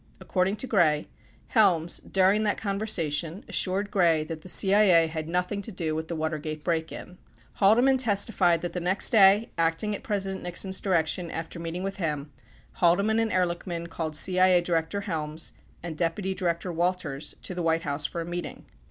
According 0.19 0.55
to 0.55 0.65
Gray, 0.65 1.05
Helms, 1.49 1.99
during 1.99 2.41
that 2.41 2.57
conversation, 2.57 3.45
assured 3.47 3.91
Gray 3.91 4.23
that 4.23 4.41
the 4.41 4.49
CIA 4.49 5.05
had 5.05 5.29
nothing 5.29 5.61
to 5.61 5.71
do 5.71 5.93
with 5.93 6.07
the 6.07 6.15
Watergate 6.15 6.63
break 6.63 6.91
in. 6.91 7.19
24 7.37 7.43
Haldeman 7.59 7.97
testified 7.97 8.61
that 8.61 8.73
the 8.73 8.79
next 8.79 9.11
day, 9.11 9.51
acting 9.59 9.93
at 9.93 10.01
President 10.01 10.41
Nixon's 10.41 10.79
direction 10.81 11.29
after 11.29 11.59
meeting 11.59 11.83
with 11.83 11.97
him, 11.97 12.31
Haldeman 12.71 13.19
and 13.19 13.31
Ehrlichman 13.31 13.91
called 13.91 14.15
CIA 14.15 14.59
Director 14.61 15.01
Helms 15.01 15.53
and 15.83 15.95
Deputy 15.95 16.33
Director 16.33 16.73
Walters 16.73 17.35
to 17.43 17.53
the 17.53 17.61
White 17.61 17.83
House 17.83 18.07
for 18.07 18.21
a 18.21 18.25
meeting. 18.25 18.65